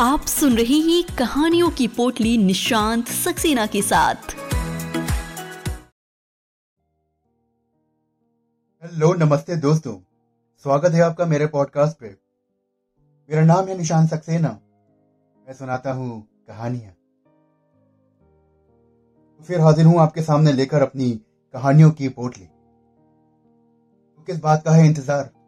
आप 0.00 0.20
सुन 0.20 0.56
रहे 0.56 0.74
हैं 0.74 1.16
कहानियों 1.16 1.70
की 1.70 1.88
पोटली 1.88 2.38
निशांत 2.38 3.08
सक्सेना 3.08 3.66
के 3.66 3.82
साथ। 3.82 4.14
हेलो, 8.82 9.14
नमस्ते 9.14 9.56
दोस्तों। 9.56 9.94
स्वागत 10.64 10.92
है 10.92 11.00
आपका 11.00 11.26
मेरे 11.26 11.46
पॉडकास्ट 11.46 11.98
पे। 11.98 12.08
मेरा 13.28 13.44
नाम 13.44 13.68
है 13.68 13.78
निशांत 13.78 14.10
सक्सेना। 14.10 14.48
मैं 15.46 15.54
सुनाता 15.54 15.92
हूँ 15.92 16.28
कहानियाँ। 16.48 16.92
तो 19.38 19.44
फिर 19.44 19.60
हाजिर 19.60 19.86
हूँ 19.86 20.00
आपके 20.00 20.22
सामने 20.22 20.52
लेकर 20.52 20.82
अपनी 20.82 21.10
कहानियों 21.54 21.90
की 21.90 22.08
पोटली। 22.08 22.44
तो 22.44 24.22
किस 24.22 24.40
बात 24.40 24.64
का 24.64 24.70
है 24.70 24.86
इंतज़ार? 24.86 25.39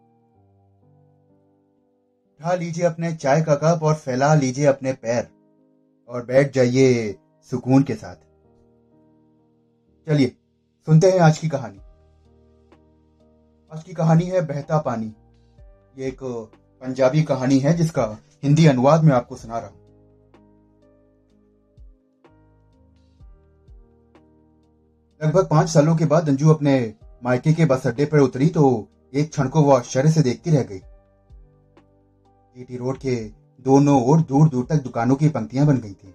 उठा 2.43 2.55
लीजिए 2.55 2.85
अपने 2.85 3.13
चाय 3.15 3.41
का 3.43 3.55
कप 3.55 3.83
और 3.83 3.95
फैला 3.95 4.35
लीजिए 4.35 4.65
अपने 4.67 4.93
पैर 4.93 5.29
और 6.09 6.25
बैठ 6.27 6.55
जाइए 6.55 7.15
सुकून 7.51 7.83
के 7.83 7.95
साथ। 7.95 8.17
चलिए, 10.07 10.33
सुनते 10.89 11.11
हैं 11.11 11.21
आज 11.21 11.39
की 11.39 11.49
कहानी। 11.49 11.79
आज 13.73 13.83
की 13.83 13.95
कहानी 13.95 14.25
है 14.25 14.41
बहता 14.47 14.79
पानी। 14.79 15.13
ये 15.99 16.09
एक 16.09 16.25
पंजाबी 16.83 17.23
कहानी 17.23 17.59
है 17.59 17.77
जिसका 17.77 18.19
हिंदी 18.43 18.67
अनुवाद 18.67 19.05
में 19.05 19.15
आपको 19.15 19.37
सुना 19.37 19.59
रहा 19.59 19.69
हूँ। 19.69 19.81
लगभग 25.21 25.49
पाँच 25.51 25.69
सालों 25.69 25.97
के 25.97 26.05
बाद 26.05 26.29
अंजू 26.29 26.51
अपने 26.51 26.95
मायके 27.25 27.53
के 27.53 27.65
बस 27.65 27.87
अड्डे 27.87 28.05
पर 28.05 28.21
उतरी 28.21 28.49
तो 28.49 28.89
एक 29.15 29.31
क्षण 29.31 29.49
को 29.49 29.63
वो 29.63 29.73
आश्चर्य 29.73 30.11
से 30.11 30.23
देखती 30.23 30.51
रह 30.51 30.63
गई। 30.63 30.81
टीटी 32.57 32.77
रोड 32.77 32.97
के 32.99 33.15
दोनों 33.67 34.01
ओर 34.05 34.21
दूर 34.23 34.49
दूर 34.49 34.67
तक 34.67 34.83
दुकानों 34.83 35.17
की 35.17 35.29
पंक्तियाँ 35.31 35.67
बन 35.67 35.79
गई 35.79 35.93
थी। 35.93 36.15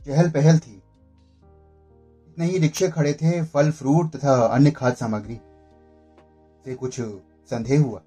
चहल 0.00 0.30
पहल 0.30 0.58
थी। 0.58 0.74
इतने 2.28 2.46
ही 2.46 2.58
रिक्शे 2.58 2.88
खड़े 2.88 3.12
थे, 3.12 3.42
फल, 3.44 3.70
फ्रूट 3.72 4.10
तथा 4.12 4.34
अन्य 4.46 4.70
खाद्य 4.70 4.96
सामग्री 4.96 5.40
से 6.64 6.74
कुछ 6.74 7.00
संदेह 7.50 7.82
हुआ। 7.82 8.00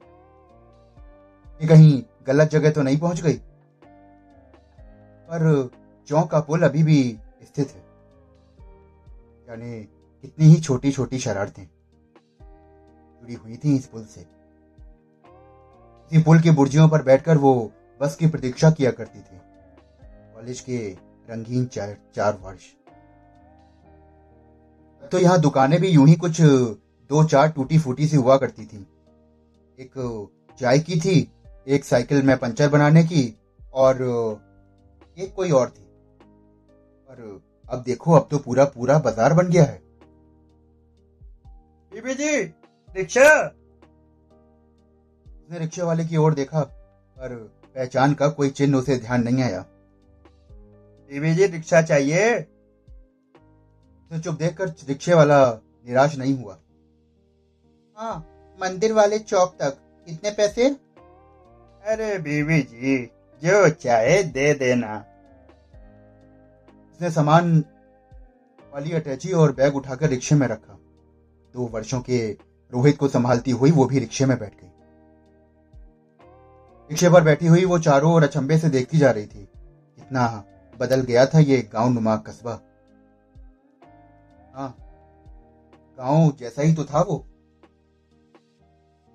ये 1.62 1.68
कहीं 1.68 2.02
गलत 2.28 2.50
जगह 2.50 2.72
तो 2.72 2.82
नहीं 2.82 2.98
पहुँच 3.00 3.22
गई, 3.22 3.34
पर 5.28 5.70
चौक 6.08 6.30
का 6.32 6.40
पुल 6.42 6.64
अभी 6.64 6.84
भी 6.84 7.02
स्थित 7.44 7.68
है। 7.68 7.82
यानी 9.48 9.84
कितनी 10.24 10.46
ही 10.46 10.60
छोटी 10.62 10.92
छोटी 10.92 11.20
शरारतें 11.20 11.64
जुड़ी 11.64 13.34
हुई 13.34 13.58
थी 13.58 13.76
इस 13.76 13.86
पुल 13.86 14.06
से। 14.06 14.26
इसी 16.14 16.22
पुल 16.24 16.40
की 16.40 16.52
बुर्जियों 16.52 16.88
पर 16.90 17.02
बैठकर 17.04 17.38
वो 17.38 17.52
बस 18.00 18.16
की 18.16 18.28
प्रतीक्षा 18.28 18.70
किया 18.72 18.90
करती 18.92 19.20
थी। 19.20 19.38
कॉलेज 20.34 20.60
के 20.60 20.78
रंगीन 21.30 21.66
चार 21.66 21.96
चार 22.16 22.38
वर्ष। 22.42 22.64
तो 25.04 25.20
यहाँ 25.20 25.40
दुकानें 25.42 25.80
भी 25.82 25.90
यूँ 25.90 26.08
ही 26.08 26.16
कुछ 26.16 26.42
दो 26.42 27.24
चार 27.24 27.50
टूटी 27.52 27.80
फूटी 27.80 28.08
सी 28.08 28.18
हुआ 28.18 28.38
करती 28.38 28.66
थी। 28.66 28.86
एक 29.80 30.30
चाय 30.60 30.80
की 30.80 31.00
थी, 31.00 31.16
एक 31.68 31.86
साइकिल 31.86 32.22
में 32.24 32.38
पंचर 32.38 32.70
बनाने 32.70 33.04
की 33.04 33.24
और 33.74 34.04
एक 35.18 35.34
कोई 35.36 35.52
और 35.52 35.70
थी। 35.70 35.86
पर 37.10 37.42
अब 37.68 37.84
देखो, 37.84 38.12
अब 38.12 38.28
तो 38.32 38.38
पूरा 38.38 38.66
पूरा 38.68 39.00
बाज़ार 39.00 39.34
बन 39.34 39.50
गया 39.50 39.64
है। 39.64 39.82
बीबी 41.92 42.14
जी, 42.14 42.42
रिक्शा? 42.96 43.30
उसने 45.44 45.60
रिक्शे 45.60 45.82
वाले 45.82 46.06
की 46.06 46.18
ओर 46.18 46.34
देखा, 46.34 46.62
पर 47.18 47.36
पहचान 47.76 48.14
का 48.14 48.28
कोई 48.28 48.50
चिन्ह 48.50 48.78
उसे 48.78 48.98
ध्यान 48.98 49.24
नहीं 49.24 49.44
आया। 49.44 49.66
बीबी 51.12 51.34
जी, 51.36 51.46
रिक्शा 51.46 51.82
चाहिए? 51.82 52.42
चुप 54.12 54.36
देखकर 54.36 54.70
रिक्शे 54.88 55.14
वाला 55.14 55.38
निराश 55.88 56.18
नहीं 56.18 56.44
हुआ। 56.44 56.58
हाँ 57.98 58.16
मंदिर 58.62 58.94
वाले 58.94 59.20
चौक 59.20 59.56
तक। 59.60 59.78
कितने 60.08 60.32
पैसे? 60.32 60.70
अरे 61.84 62.18
बीवी 62.20 62.62
जी, 62.62 63.06
जो 63.44 63.70
चाहे 63.70 64.24
दे 64.24 64.54
देना। 64.54 64.98
उसने 66.92 67.12
सामान 67.12 67.64
वाली 68.74 68.92
अटैची 68.92 69.32
और 69.32 69.52
बैग 69.52 69.76
उठाकर 69.76 70.10
रिक्शे 70.10 70.36
में 70.36 70.48
रखा। 70.48 70.78
दो 71.54 71.68
वर्षों 71.68 72.02
के 72.02 72.32
रोहित 72.74 72.98
को 72.98 73.08
संभालती 73.08 73.52
हुई 73.52 73.72
वो 73.72 73.86
भी 73.86 74.00
रिक्शे 74.00 74.26
में 74.26 74.38
बैठ 74.40 74.54
गई। 74.62 74.70
रिक्शे 76.94 77.10
पर 77.10 77.24
बैठी 77.24 77.48
हुई 77.48 77.64
वो 77.66 77.78
चारों 77.80 78.12
ओर 78.14 78.24
अचंबे 78.24 78.58
से 78.58 78.70
देखती 78.70 78.98
जा 78.98 79.12
रही 79.12 79.26
थी। 79.26 79.44
कितना 79.98 80.26
बदल 80.74 81.02
गया 81.02 81.26
था 81.26 81.40
ये 81.40 81.58
गाँव 81.74 81.90
नुमा 81.90 82.16
कस्बा। 82.18 82.52
हाँ 84.54 84.70
गाँव 85.98 86.32
जैसा 86.40 86.62
ही 86.62 86.74
तो 86.74 86.84
था 86.84 87.02
वो। 87.02 87.18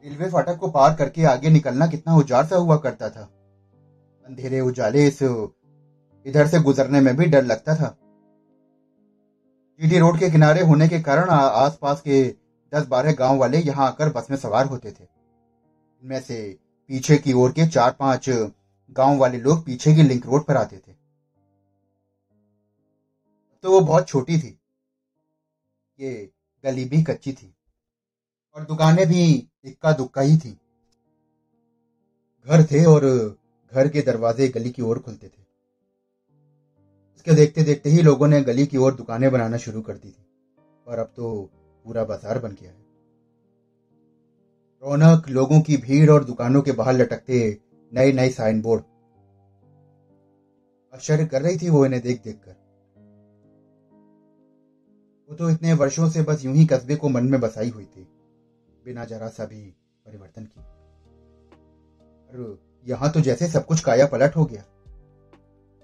रेलवे 0.04 0.30
फाटक 0.30 0.56
को 0.56 0.70
पार 0.70 0.94
करके 0.94 1.24
आगे 1.26 1.50
निकलना 1.50 1.86
कितना 1.86 2.16
उजाड़ 2.16 2.44
सा 2.46 2.56
हुआ 2.56 2.76
करता 2.78 3.10
था। 3.10 3.22
अंधेरे 4.26 4.60
उजाले 4.62 5.06
इस 5.06 5.22
इधर 5.22 6.46
से 6.46 6.60
गुजरने 6.60 7.00
में 7.00 7.16
भी 7.16 7.26
डर 7.26 7.44
लगता 7.44 7.74
था। 7.76 7.96
जीटी 9.80 9.98
रोड 9.98 10.18
के 10.18 10.30
किनारे 10.30 10.62
होने 10.62 10.88
के 10.88 11.00
कारण 11.00 11.28
आसपास 11.30 12.00
के 12.00 12.24
दस 12.72 12.86
बारह 12.86 13.12
गाँव 13.18 13.38
वाले 13.38 13.58
यहाँ 13.60 13.86
आकर 13.86 14.12
बस 14.12 14.30
में 14.30 14.36
सवार 14.38 14.66
होते 14.66 14.90
थे। 14.90 15.04
इनमें 15.04 16.20
से 16.20 16.58
पीछे 16.90 17.16
की 17.16 17.32
ओर 17.32 17.52
के 17.52 17.66
चार 17.66 17.96
पाँच 17.98 18.28
गाँव 18.96 19.18
वाले 19.18 19.38
लोग 19.38 19.64
पीछे 19.64 19.94
की 19.94 20.02
लिंक 20.02 20.26
रोड 20.26 20.44
पर 20.44 20.56
आते 20.56 20.76
थे। 20.76 20.92
तो 23.64 23.70
वो 23.70 23.80
बहुत 23.80 24.08
छोटी 24.08 24.38
थी। 24.38 24.56
ये 25.98 26.30
गली 26.64 26.84
भी 26.84 27.02
कच्ची 27.02 27.32
थी। 27.32 27.54
और 28.56 28.64
दुकानें 28.64 29.06
भी 29.06 29.48
इक्का 29.64 29.92
दुक्का 29.92 30.20
ही 30.20 30.36
थी। 30.36 30.50
घर 32.46 32.64
थे 32.64 32.84
और 32.84 33.06
घर 33.72 33.88
के 33.88 34.02
दरवाजे 34.02 34.48
गली 34.48 34.70
की 34.70 34.82
ओर 34.82 34.98
खुलते 34.98 35.28
थे। 35.28 35.46
इसके 37.16 37.34
देखते 37.34 37.62
देखते 37.62 37.90
ही 37.90 38.02
लोगों 38.02 38.28
ने 38.28 38.40
गली 38.42 38.66
की 38.66 38.76
ओर 38.76 38.94
दुकानें 38.94 39.30
बनाना 39.32 39.56
शुरू 39.56 39.82
कर 39.82 39.96
दी 39.96 40.10
थी। 40.10 40.24
और 40.86 40.98
अब 40.98 41.12
तो 41.16 41.50
पूरा 41.84 42.04
बाज़ार 42.04 42.38
बन 42.38 42.52
गया 42.52 42.70
है। 42.70 42.87
रौनक 44.82 45.28
लोगों 45.28 45.60
की 45.60 45.76
भीड़ 45.76 46.10
और 46.10 46.24
दुकानों 46.24 46.62
के 46.62 46.72
बाहर 46.72 46.94
लटकते 46.94 47.58
नए 47.94 48.12
नए 48.12 48.28
साइन 48.28 48.62
बोर्ड 48.62 48.82
आश्चर्य 50.94 51.26
कर 51.26 51.42
रही 51.42 51.56
थी 51.56 51.68
वो 51.68 51.86
इन्हें 51.86 52.02
देख 52.02 52.22
देख 52.22 52.36
कर 52.36 52.56
वो 55.28 55.36
तो 55.36 55.50
इतने 55.50 55.72
वर्षों 55.72 56.10
से 56.10 56.22
बस 56.22 56.44
यूँ 56.44 56.54
ही 56.54 56.66
कस्बे 56.66 56.96
को 56.96 57.08
मन 57.08 57.24
में 57.24 57.40
बसाई 57.40 57.68
हुई 57.68 57.84
थी 57.84 58.08
बिना 58.84 59.04
जरा 59.04 59.28
सा 59.28 59.44
भी 59.44 59.74
परिवर्तन 60.06 60.44
की। 60.44 60.60
और 62.30 62.58
यहाँ 62.86 63.12
तो 63.12 63.20
जैसे 63.20 63.48
सब 63.48 63.66
कुछ 63.66 63.80
काया 63.80 64.06
पलट 64.06 64.36
हो 64.36 64.44
गया। 64.44 64.64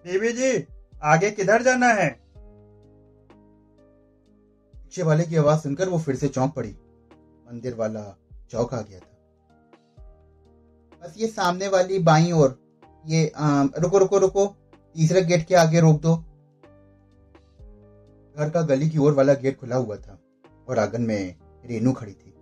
बीबी 0.04 0.32
जी 0.32 0.66
आगे 1.02 1.30
किधर 1.30 1.62
जाना 1.62 1.86
है? 1.86 2.08
रिक्शे 4.74 5.02
वाले 5.02 5.24
की 5.24 5.36
आवाज़ 5.36 5.60
सुनकर 5.60 5.88
वो 5.88 5.98
फिर 5.98 6.16
से 6.16 6.28
चौंक 6.28 6.54
पड़ी। 6.54 6.72
मंदिर 7.48 7.74
वाला 7.74 8.18
चौक 8.54 8.74
आ 8.74 8.80
गया 8.80 8.98
था। 8.98 9.12
बस 11.02 11.14
ये 11.18 11.26
सामने 11.26 11.68
वाली 11.68 11.98
बाई 11.98 12.30
और 12.32 12.58
ये 13.06 13.32
आ, 13.36 13.62
रुको 13.78 13.98
रुको 13.98 14.18
रुको 14.18 14.46
तीसरे 14.96 15.22
गेट 15.22 15.46
के 15.46 15.54
आगे 15.54 15.80
रोक 15.80 16.00
दो। 16.00 16.16
घर 18.36 18.50
का 18.50 18.62
गली 18.62 18.90
की 18.90 18.98
ओर 18.98 19.14
वाला 19.14 19.34
गेट 19.34 19.58
खुला 19.60 19.76
हुआ 19.76 19.96
था 19.96 20.18
और 20.68 20.78
आँगन 20.78 21.02
में 21.02 21.34
रेनू 21.66 21.92
खड़ी 21.92 22.12
थी। 22.12 22.34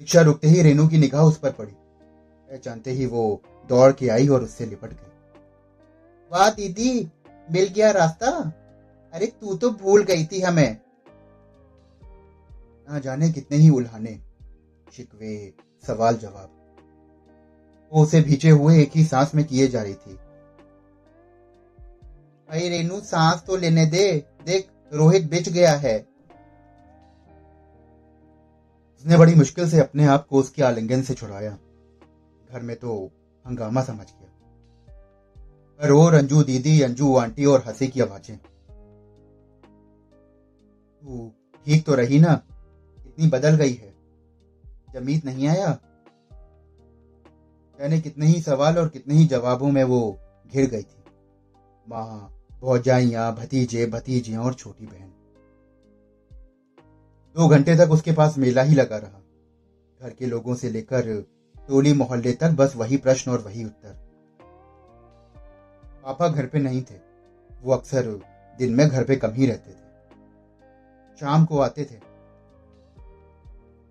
रिक्शा 0.00 0.20
रुकते 0.20 0.48
ही 0.48 0.62
रेनू 0.62 0.88
की 0.88 0.98
निगाह 0.98 1.22
उस 1.22 1.38
पर 1.38 1.52
पड़ी। 1.52 1.72
पहचानते 1.72 2.90
ही 2.90 3.06
वो 3.06 3.42
दौड़ 3.68 3.92
के 3.92 4.08
आई 4.08 4.28
और 4.28 4.42
उससे 4.42 4.66
लिपट 4.66 4.90
गई। 4.90 5.10
वाह 6.32 6.50
दीदी 6.50 7.10
मिल 7.52 7.68
गया 7.68 7.90
रास्ता। 7.90 8.30
अरे 9.12 9.26
तू 9.26 9.56
तो 9.56 9.70
भूल 9.70 10.02
गई 10.02 10.24
थी 10.24 10.40
हमें। 10.40 10.78
ना 12.90 12.98
जाने 12.98 13.30
कितने 13.32 13.56
ही 13.56 13.70
उल्हाने। 13.70 14.20
शिकवे, 14.92 15.54
सवाल 15.86 16.16
जवाब। 16.16 16.50
वो 17.92 18.02
उसे 18.02 18.20
भीचे 18.20 18.50
हुए 18.50 18.82
एक 18.82 18.90
ही 18.94 19.04
सांस 19.04 19.34
में 19.34 19.44
किए 19.44 19.68
जा 19.68 19.82
रही 19.82 19.94
थी। 19.94 20.14
भाई 22.48 22.68
रेनू, 22.68 23.00
सांस 23.00 23.44
तो 23.46 23.56
लेने 23.56 23.86
दे। 23.86 24.26
देख, 24.46 24.70
रोहित 24.92 25.30
बिच 25.30 25.48
गया 25.48 25.72
है। 25.72 26.08
उसने 28.98 29.16
बड़ी 29.16 29.34
मुश्किल 29.34 29.70
से 29.70 29.80
अपने 29.80 30.06
आप 30.06 30.26
को 30.26 30.38
उसके 30.38 30.62
आलिंगन 30.62 31.02
से 31.02 31.14
छुड़ाया। 31.14 31.58
घर 32.50 32.60
में 32.62 32.76
तो 32.76 33.10
हंगामा 33.46 33.82
समझ 33.82 34.06
गया। 34.06 34.28
रोर 35.86 36.14
अंजू 36.14 36.42
दीदी, 36.42 36.82
अंजू 36.82 37.16
आंटी 37.16 37.44
और 37.44 37.64
हँसी 37.66 37.88
की 37.88 38.00
आवाज़ें। 38.00 38.38
तू 41.02 41.32
ठीक 41.66 41.86
तो 41.86 41.94
रही 41.94 42.20
ना? 42.20 42.42
इतनी 43.22 43.30
बदल 43.30 43.56
गई 43.56 43.72
है। 43.72 43.94
जमीत 44.92 45.24
नहीं 45.24 45.48
आया 45.48 45.68
यानी 47.78 48.00
कितने 48.00 48.26
ही 48.26 48.40
सवाल 48.42 48.78
और 48.78 48.88
कितने 48.88 49.14
ही 49.14 49.24
जवाबों 49.24 49.70
में 49.70 49.84
वो 49.84 50.18
घिर 50.52 50.70
गई 50.70 50.82
थी। 50.82 51.04
माँ, 51.88 52.46
भौजाइया, 52.60 53.30
भतीजे, 53.30 53.86
भतीजियाँ 53.86 54.42
और 54.44 54.54
छोटी 54.54 54.86
बहन। 54.86 55.12
दो 57.36 57.48
घंटे 57.48 57.76
तक 57.76 57.90
उसके 57.90 58.12
पास 58.12 58.38
मेला 58.38 58.62
ही 58.62 58.74
लगा 58.74 58.98
रहा। 58.98 59.22
घर 60.00 60.10
के 60.10 60.26
लोगों 60.26 60.54
से 60.54 60.70
लेकर 60.70 61.26
टोली 61.68 61.92
मोहल्ले 61.92 62.32
तक 62.32 62.50
बस 62.50 62.76
वही 62.76 62.96
प्रश्न 62.96 63.30
और 63.30 63.40
वही 63.40 63.64
उत्तर। 63.64 63.98
पापा 66.04 66.28
घर 66.28 66.46
पे 66.46 66.58
नहीं 66.58 66.82
थे। 66.82 67.00
वो 67.62 67.72
अक्सर 67.72 68.06
दिन 68.58 68.74
में 68.74 68.88
घर 68.88 69.04
पे 69.04 69.16
कम 69.16 69.32
ही 69.32 69.46
रहते 69.46 69.70
थे। 69.70 69.80
शाम 71.20 71.44
को 71.44 71.58
आते 71.58 71.84
थे। 71.84 72.11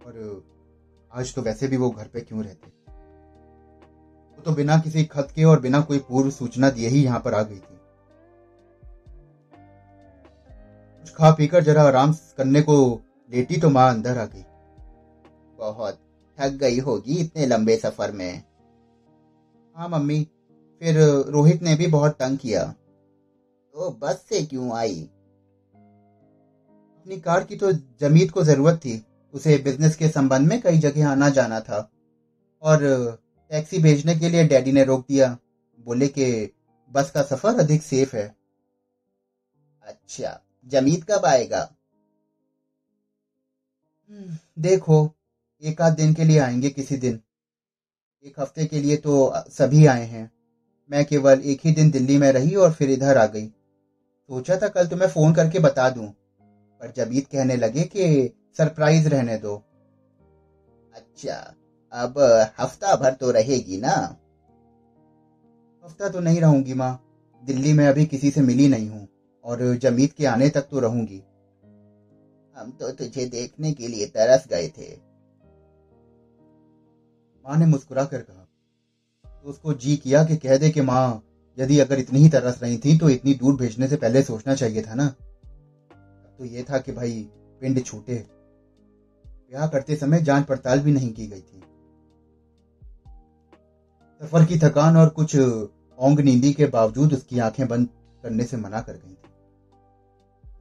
और 0.05 0.43
आज 1.11 1.33
तो 1.35 1.41
वैसे 1.41 1.67
भी 1.67 1.77
वो 1.77 1.89
घर 1.89 2.07
पे 2.07 2.21
क्यों 2.21 2.43
रहते 2.43 2.67
वो 4.31 4.41
तो 4.43 4.51
बिना 4.51 4.77
किसी 4.77 5.03
खत 5.05 5.31
के 5.35 5.43
और 5.43 5.59
बिना 5.59 5.81
कोई 5.81 5.99
पूर्व 5.99 6.29
सूचना 6.29 6.69
दिए 6.69 6.87
ही 6.87 7.03
यहाँ 7.03 7.19
पर 7.19 7.33
आ 7.33 7.41
गई 7.43 7.55
थी। 7.55 7.77
कुछ 11.03 11.13
खा 11.13 11.31
पीकर 11.31 11.63
जरा 11.63 11.83
आराम 11.83 12.13
करने 12.37 12.61
को 12.61 12.77
लेटी 13.31 13.57
तो 13.57 13.69
माँ 13.69 13.89
अंदर 13.89 14.17
आ 14.17 14.25
गई। 14.25 14.43
बहुत 15.57 15.99
थक 16.37 16.57
गई 16.61 16.79
होगी 16.79 17.17
इतने 17.17 17.45
लंबे 17.45 17.75
सफ़र 17.77 18.11
में। 18.11 18.43
हाँ 19.75 19.89
मम्मी, 19.89 20.23
फिर 20.81 20.99
रोहित 21.31 21.61
ने 21.61 21.75
भी 21.75 21.87
बहुत 21.87 22.11
तंग 22.11 22.37
किया। 22.37 22.63
तो 22.63 23.91
बस 24.01 24.25
से 24.29 24.43
क्यों 24.45 24.71
आई? 24.73 24.99
अपनी 26.95 27.19
कार 27.19 27.43
की 27.43 27.55
तो 27.55 27.71
जमीत 27.71 28.31
को 28.31 28.43
ज़रूरत 28.43 28.77
थी। 28.77 28.97
उसे 29.33 29.57
बिज़नेस 29.59 29.95
के 29.95 30.07
संबंध 30.07 30.47
में 30.47 30.59
कई 30.61 30.77
जगह 30.79 31.09
आना 31.09 31.29
जाना 31.29 31.59
था। 31.59 31.83
और 32.63 32.79
टैक्सी 33.51 33.79
भेजने 33.79 34.15
के 34.15 34.29
लिए 34.29 34.43
डैडी 34.43 34.71
ने 34.71 34.83
रोक 34.83 35.01
दिया। 35.09 35.35
बोले 35.79 36.07
कि 36.09 36.47
बस 36.91 37.11
का 37.11 37.21
सफ़र 37.23 37.59
अधिक 37.59 37.81
सेफ़ 37.81 38.15
है। 38.15 38.31
अच्छा 39.83 40.31
जमीत 40.67 41.03
कब 41.03 41.25
आएगा? 41.25 41.67
हम्म, 44.09 44.35
देखो 44.59 44.97
एक 45.63 45.81
आध 45.81 45.95
दिन 45.95 46.13
के 46.13 46.23
लिए 46.23 46.37
आएँगे 46.39 46.69
किसी 46.69 46.97
दिन। 46.97 47.19
एक 48.25 48.39
हफ़्ते 48.39 48.65
के 48.65 48.79
लिए 48.79 48.95
तो 48.97 49.13
सभी 49.49 49.85
आए 49.85 50.03
हैं। 50.05 50.27
मैं 50.89 51.03
केवल 51.05 51.41
एक 51.43 51.61
ही 51.65 51.71
दिन 51.71 51.89
दिल्ली 51.89 52.17
में 52.17 52.31
रही 52.31 52.55
और 52.55 52.71
फिर 52.71 52.89
इधर 52.89 53.17
आ 53.17 53.25
गई। 53.27 53.45
सोचा 54.05 54.57
था 54.57 54.67
कल 54.69 54.87
तुम्हें 54.87 55.07
फ़ोन 55.09 55.33
करके 55.33 55.59
बता 55.59 55.89
दूँ 55.89 56.07
पर 56.81 56.91
जबीत 56.91 57.27
कहने 57.27 57.55
लगे 57.57 57.85
कि 57.87 58.29
सरप्राइज़ 58.55 59.09
रहने 59.09 59.37
दो। 59.37 59.55
अच्छा 60.93 61.35
अब 61.91 62.19
हफ़्ता 62.59 62.95
भर 62.95 63.13
तो 63.13 63.31
रहेगी 63.31 63.77
ना? 63.77 63.95
हफ़्ता 65.83 66.09
तो 66.09 66.19
नहीं 66.19 66.41
रहूँगी 66.41 66.73
माँ। 66.73 66.99
दिल्ली 67.43 67.73
में 67.73 67.87
अभी 67.87 68.05
किसी 68.05 68.31
से 68.31 68.41
मिली 68.41 68.67
नहीं 68.67 68.89
हूँ 68.89 69.07
और 69.45 69.75
जमीत 69.75 70.13
के 70.13 70.25
आने 70.25 70.49
तक 70.49 70.61
तो 70.61 70.79
रहूँगी। 70.79 71.23
हम 72.55 72.71
तो 72.79 72.91
तुझे 72.91 73.25
देखने 73.25 73.71
के 73.71 73.87
लिए 73.87 74.05
तरस 74.05 74.47
गए 74.47 74.67
थे। 74.67 74.91
माँ 77.45 77.57
ने 77.57 77.65
मुस्कुरा 77.65 78.05
कर 78.05 78.21
कहा 78.21 78.45
तो 79.25 79.49
उसको 79.49 79.73
जी 79.73 79.95
किया 79.95 80.23
कि 80.23 80.35
कह 80.35 80.57
दे 80.57 80.69
कि 80.69 80.81
माँ, 80.81 81.21
यदि 81.57 81.79
अगर 81.79 81.99
इतनी 81.99 82.19
ही 82.19 82.29
तरस 82.29 82.61
रही 82.61 82.77
थी 82.77 82.97
तो 82.97 83.09
इतनी 83.09 83.33
दूर 83.33 83.55
भेजने 83.55 83.87
से 83.87 83.95
पहले 83.95 84.21
सोचना 84.21 84.53
चाहिए 84.53 84.81
था 84.81 84.93
ना? 84.93 85.07
तो 86.37 86.45
ये 86.45 86.63
था 86.63 86.77
कि 86.77 86.91
भाई, 86.91 87.29
पिंड 87.61 87.83
छूटे। 87.83 88.40
ब्याह 89.51 89.67
करते 89.67 89.95
समय 89.95 90.21
जाँच 90.21 90.45
पड़ताल 90.45 90.79
भी 90.79 90.91
नहीं 90.91 91.11
की 91.13 91.25
गई 91.27 91.39
थी। 91.39 91.61
सफ़र 94.21 94.45
की 94.45 94.57
थकान 94.59 94.97
और 94.97 95.09
कुछ 95.09 95.35
ओंग 95.35 96.19
नींदी 96.19 96.51
के 96.53 96.65
बावजूद 96.65 97.13
उसकी 97.13 97.39
आँखें 97.39 97.67
बंद 97.67 97.87
करने 98.23 98.43
से 98.43 98.57
मना 98.57 98.81
कर 98.81 98.93
गई 98.93 99.13
थी। 99.13 99.29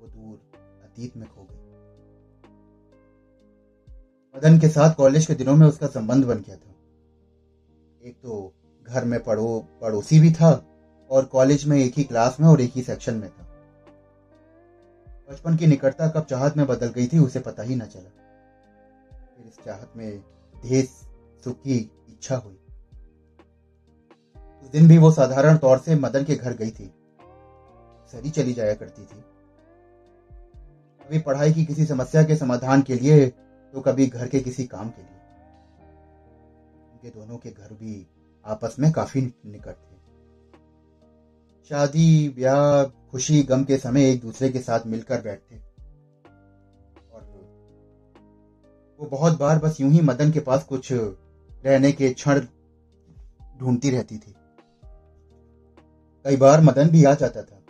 वो 0.00 0.06
दूर 0.06 0.38
अतीत 0.84 1.16
में 1.16 1.28
खो 1.28 1.42
गई। 1.42 1.56
मदन 4.34 4.58
के 4.58 4.68
साथ 4.68 4.94
कॉलेज 4.94 5.26
के 5.26 5.34
दिनों 5.34 5.56
में 5.56 5.66
उसका 5.66 5.86
संबंध 5.86 6.24
बन 6.24 6.40
गया 6.40 6.56
था। 6.56 6.74
एक 8.02 8.16
तो 8.22 8.52
घर 8.82 9.04
में 9.04 9.22
पढ़ो 9.22 9.58
पड़ोसी 9.80 10.20
भी 10.20 10.32
था 10.32 10.50
और 11.10 11.24
कॉलेज 11.24 11.64
में 11.64 11.76
एक 11.78 11.98
ही 11.98 12.04
क्लास 12.04 12.40
में 12.40 12.48
और 12.48 12.60
एक 12.60 12.72
ही 12.74 12.82
सेक्शन 12.82 13.14
में 13.14 13.28
था। 13.30 13.46
बचपन 15.30 15.56
की 15.56 15.66
निकटता 15.66 16.08
कब 16.08 16.24
चाहत 16.24 16.56
में 16.56 16.66
बदल 16.66 16.88
गई 16.88 17.06
थी 17.06 17.18
उसे 17.18 17.40
पता 17.40 17.62
ही 17.62 17.74
न 17.76 17.86
चला। 17.86 18.16
चाहत 19.66 19.92
में 19.96 20.18
देश 20.62 20.88
सुख 21.44 21.56
की 21.56 21.78
इच्छा 22.08 22.36
हुई। 22.36 22.58
उस 24.62 24.70
दिन 24.70 24.88
भी 24.88 24.98
वो 24.98 25.10
साधारण 25.10 25.56
तौर 25.56 25.78
से 25.78 25.94
मदन 25.94 26.24
के 26.24 26.34
घर 26.34 26.52
गई 26.52 26.70
थी। 26.70 26.94
सरी 28.12 28.30
चली 28.30 28.52
जाया 28.52 28.74
करती 28.74 29.02
थी। 29.02 29.20
कभी 31.00 31.18
पढ़ाई 31.18 31.52
की 31.52 31.64
किसी 31.64 31.84
समस्या 31.84 32.22
के 32.24 32.36
समाधान 32.36 32.82
के 32.82 32.94
लिए 32.94 33.26
तो 33.74 33.80
कभी 33.80 34.06
घर 34.06 34.28
के 34.28 34.40
किसी 34.40 34.64
काम 34.64 34.90
के 34.90 35.02
लिए। 35.02 35.18
उनके 36.92 37.10
दोनों 37.10 37.36
के 37.38 37.50
घर 37.50 37.72
भी 37.72 38.06
आपस 38.44 38.76
में 38.78 38.92
काफ़ी 38.92 39.20
निकट 39.46 39.74
थे। 39.74 39.98
शादी, 41.70 42.28
ब्याह, 42.28 42.84
खुशी, 42.84 43.42
गम 43.42 43.64
के 43.64 43.76
समय 43.76 44.10
एक 44.10 44.20
दूसरे 44.20 44.48
के 44.48 44.60
साथ 44.60 44.80
मिलकर 44.86 45.20
बैठते। 45.20 45.69
वो 49.00 49.06
बहुत 49.06 49.38
बार 49.38 49.58
बस 49.58 49.80
यूँ 49.80 49.90
ही 49.90 50.00
मदन 50.00 50.32
के 50.32 50.40
पास 50.40 50.64
कुछ 50.64 50.92
रहने 50.92 51.92
के 51.92 52.10
क्षण 52.10 52.40
ढूंढती 53.60 53.90
रहती 53.90 54.18
थी। 54.18 54.34
कई 56.24 56.36
बार 56.36 56.60
मदन 56.60 56.88
भी 56.88 57.04
आ 57.04 57.14
जाता 57.14 57.42
था। 57.42 57.62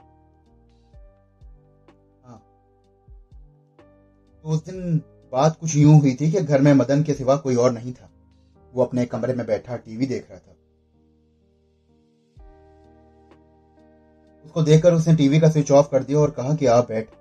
हाँ। 2.24 2.42
तो 4.44 4.48
उस 4.48 4.64
दिन 4.64 5.02
बात 5.32 5.56
कुछ 5.60 5.76
यूँ 5.76 6.00
हुई 6.00 6.14
थी 6.14 6.32
कि 6.32 6.40
घर 6.40 6.60
में 6.60 6.72
मदन 6.74 7.02
के 7.02 7.14
सिवा 7.14 7.36
कोई 7.36 7.54
और 7.54 7.72
नहीं 7.72 7.92
था। 7.92 8.10
वो 8.74 8.84
अपने 8.84 9.06
कमरे 9.06 9.34
में 9.34 9.46
बैठा 9.46 9.76
टीवी 9.76 10.06
देख 10.06 10.30
रहा 10.30 10.38
था। 10.38 10.56
उसको 14.44 14.62
देखकर 14.62 14.94
उसने 14.94 15.14
टीवी 15.14 15.40
का 15.40 15.50
स्विच 15.50 15.70
ऑफ़ 15.70 15.90
कर 15.90 16.04
दिया 16.04 16.18
और 16.18 16.30
कहा 16.30 16.54
कि 16.54 16.66
आप 16.66 16.88
बैठ। 16.88 17.19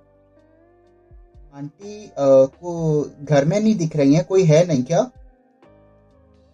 आंटी 1.59 2.11
को 2.19 3.01
घर 3.21 3.45
में 3.45 3.59
नहीं 3.59 3.75
दिख 3.75 3.95
रही 3.95 4.13
है, 4.15 4.23
कोई 4.23 4.44
है 4.44 4.65
नहीं 4.67 4.83
क्या? 4.83 5.00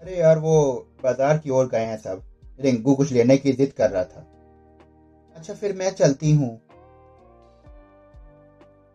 अरे 0.01 0.17
यार, 0.17 0.39
वो 0.39 0.87
बाज़ार 1.03 1.37
की 1.37 1.49
ओर 1.49 1.67
गए 1.67 1.85
हैं 1.85 1.97
सब। 1.97 2.23
रिंकू 2.59 2.95
कुछ 2.95 3.11
लेने 3.11 3.37
की 3.37 3.51
जिद 3.53 3.73
कर 3.73 3.89
रहा 3.89 4.03
था। 4.03 4.25
अच्छा 5.35 5.53
फिर 5.53 5.75
मैं 5.75 5.91
चलती 5.91 6.31
हूँ। 6.31 6.49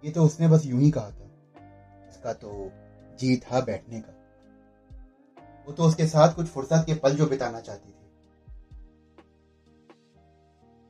ये 0.05 0.11
तो 0.11 0.25
उसने 0.25 0.49
बस 0.49 0.67
यूँ 0.67 0.81
ही 0.81 0.91
कहा 0.91 1.11
था। 1.11 1.29
उसका 2.09 2.33
तो 2.33 2.71
जी 3.21 3.37
था 3.37 3.61
बैठने 3.61 4.01
का। 4.01 4.13
वो 5.67 5.73
तो 5.73 5.83
उसके 5.83 6.07
साथ 6.07 6.35
कुछ 6.35 6.47
फुर्सत 6.47 6.85
के 6.87 6.95
पल 6.95 7.15
जो 7.15 7.27
बिताना 7.27 7.61
चाहती 7.61 7.89
थी। 7.89 7.97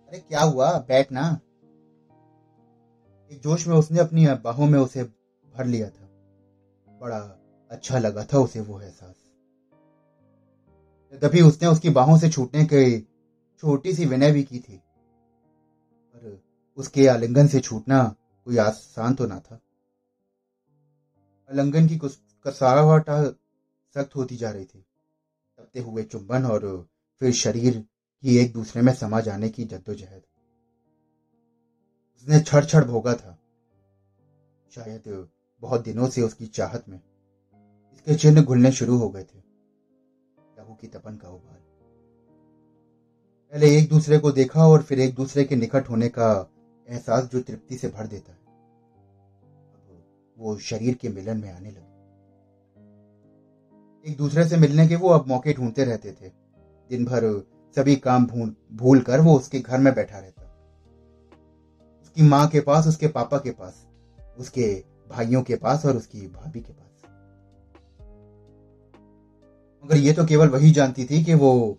अरे, 0.09 0.18
क्या 0.18 0.40
हुआ? 0.40 0.73
बैठ 0.78 1.12
ना। 1.12 1.40
एक 3.32 3.40
जोश 3.40 3.66
में 3.66 3.76
उसने 3.76 4.00
अपनी 4.00 4.26
बाहों 4.26 4.66
में 4.66 4.78
उसे 4.78 5.04
भर 5.54 5.64
लिया 5.64 5.90
था। 5.90 6.06
बड़ा 7.00 7.18
अच्छा 7.70 7.99
लगा 7.99 8.25
था 8.25 8.38
उसे 8.38 8.60
वो 8.60 8.80
एहसास। 8.80 9.16
तभी 11.22 11.40
उसने 11.40 11.68
उसकी 11.68 11.90
बाहों 11.90 12.18
से 12.18 12.28
छूटने 12.28 12.64
के 12.64 13.00
छोटी 13.58 13.94
सी 13.94 14.04
विनय 14.04 14.32
भी 14.32 14.42
की 14.42 14.58
थी। 14.58 14.76
पर 16.14 16.42
उसके 16.76 17.06
आलिंगन 17.06 17.46
से 17.46 17.60
छूटना 17.60 18.16
कोई 18.44 18.56
आसान 18.56 19.14
तो 19.14 19.26
ना 19.26 19.40
था। 19.40 19.60
आलिंगन 21.50 21.88
की 21.88 21.96
कुछ 21.96 22.18
कसावट 22.46 23.04
सख्त 23.94 24.16
होती 24.16 24.37
जा 24.37 24.50
रही 24.50 24.64
थी। 24.64 24.87
तबते 25.58 25.80
हुए 25.80 26.02
चुंबन 26.02 26.44
और 26.44 26.88
फिर 27.20 27.32
शरीर 27.32 27.84
कि 28.22 28.38
एक 28.38 28.52
दूसरे 28.52 28.82
में 28.82 28.92
समा 28.92 29.20
जाने 29.20 29.49
की 29.49 29.64
जद्दोजहद। 29.64 30.22
उसने 32.21 32.41
छड़ 32.41 32.65
छड़ 32.65 32.85
भोगा 32.85 33.15
था। 33.15 33.37
शायद 34.71 35.29
बहुत 35.62 35.85
दिनों 35.85 36.09
से 36.09 36.23
उसकी 36.23 36.47
चाहत 36.47 36.89
में 36.89 37.00
इसके 37.93 38.15
चिन्ह 38.15 38.43
घुलने 38.43 38.73
शुरू 38.73 38.97
हो 38.99 39.09
गए 39.09 39.23
थे। 39.23 39.39
लहू 40.59 40.75
की 40.75 40.87
तपन 40.87 41.17
का 41.17 41.29
उबाल 41.29 41.59
पहले 43.53 43.71
एक 43.79 43.89
दूसरे 43.89 44.19
को 44.19 44.31
देखा 44.33 44.67
और 44.67 44.83
फिर 44.83 45.00
एक 45.00 45.15
दूसरे 45.15 45.45
के 45.45 45.57
निकट 45.57 45.89
होने 45.91 46.09
का 46.09 46.50
एहसास 46.89 47.25
जो 47.25 47.41
तृप्ति 47.41 47.77
से 47.77 47.89
भर 47.89 48.07
देता 48.07 48.33
है। 48.33 48.39
वो 50.37 50.57
शरीर 50.59 50.95
के 50.95 51.09
मिलन 51.09 51.39
में 51.39 51.50
आने 51.53 51.71
लगे। 51.71 51.89
एक 54.11 54.17
दूसरे 54.17 54.45
से 54.49 54.57
मिलने 54.57 54.87
के 54.89 54.97
वो 54.97 55.09
अब 55.09 55.27
मौके 55.29 55.53
ढूंढते 55.53 55.85
रहते 55.85 56.12
थे। 56.12 56.29
दिन 56.91 57.05
भर 57.05 57.27
सभी 57.77 57.97
काम 57.97 58.27
भूल 58.27 58.55
भूल 58.73 59.00
कर 59.00 59.21
वो 59.21 59.37
उसके 59.37 59.61
घर 59.61 59.79
में 59.79 59.93
बैठा 59.95 60.19
रहता 60.19 60.39
उसकी 62.11 62.23
माँ 62.23 62.49
के 62.49 62.61
पास, 62.61 62.87
उसके 62.87 63.09
पापा 63.09 63.38
के 63.38 63.50
पास, 63.50 63.87
उसके 64.38 64.85
भाइयों 65.11 65.43
के 65.43 65.57
पास 65.57 65.87
और 65.87 65.97
उसकी 65.97 66.21
भाभी 66.21 66.61
के 66.61 66.73
पास। 66.73 66.87
मगर 69.85 69.97
ये 69.97 70.12
तो 70.12 70.25
केवल 70.26 70.49
वही 70.49 70.71
जानती 70.71 71.05
थी 71.05 71.25
कि 71.25 71.35
वो 71.35 71.79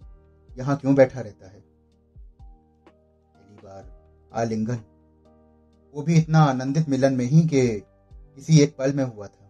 यहाँ 0.57 0.77
क्यों 0.77 0.95
बैठा 0.95 1.21
रहता 1.21 1.45
है। 1.45 1.59
पहली 3.33 3.55
बार 3.55 3.91
आलिंगन। 4.33 4.79
वो 5.93 6.01
भी 6.01 6.15
इतना 6.15 6.39
आनंदित 6.39 6.89
मिलन 6.89 7.13
में 7.13 7.25
ही 7.25 7.41
कि 7.41 7.67
किसी 8.35 8.59
एक 8.59 8.75
पल 8.77 8.93
में 8.93 9.03
हुआ 9.03 9.27
था। 9.27 9.49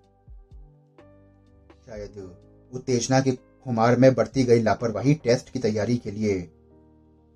शायद 1.87 2.37
उत्तेजना 2.73 3.21
के 3.21 3.31
खुमार 3.31 3.95
में 3.95 4.13
बढ़ती 4.13 4.43
गई 4.43 4.61
लापरवाही 4.61 5.13
टेस्ट 5.13 5.49
की 5.49 5.59
तैयारी 5.59 5.97
के 5.97 6.11
लिए 6.11 6.39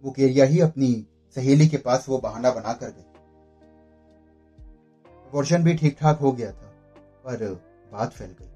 वो 0.04 0.12
केरिया 0.12 0.46
ही 0.46 0.60
अपनी 0.60 1.08
सहेली 1.36 1.68
के 1.68 1.78
पास 1.78 2.06
वो 2.10 2.18
बहाना 2.18 2.52
बना 2.52 2.74
कर 2.74 2.90
गई। 2.90 3.12
अबॉर्शन 5.26 5.64
भी 5.64 5.74
ठीक 5.76 5.98
ठाक 6.00 6.20
हो 6.20 6.32
गया 6.32 6.52
था, 6.52 6.68
पर 7.26 7.54
बात 7.92 8.14
फैल 8.14 8.28
गई। 8.30 8.50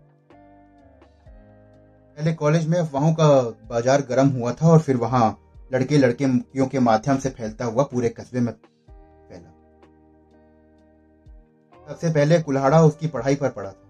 पहले 2.18 2.34
कॉलेज 2.36 2.68
में 2.68 2.78
अफवाहों 2.80 3.14
का 3.14 3.28
बाज़ार 3.70 4.02
गर्म 4.02 4.30
हुआ 4.30 4.52
था 4.54 4.68
और 4.68 4.80
फिर 4.80 4.98
वहाँ 4.98 5.38
लड़के 5.74 5.98
लड़कियों 5.98 6.66
के 6.68 6.80
माध्यम 6.82 7.18
से 7.18 7.30
फैलता 7.32 7.66
हुआ 7.66 7.84
पूरे 7.86 8.10
कस्बे 8.10 8.40
में 8.40 8.52
फैला। 8.52 9.50
सबसे 11.88 12.10
पहले 12.10 12.42
कुल्हाड़ा 12.42 12.82
उसकी 12.84 13.08
पढ़ाई 13.08 13.36
पर 13.36 13.50
पड़ा 13.50 13.72
था। 13.72 13.90